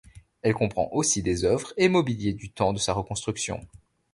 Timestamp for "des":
1.21-1.45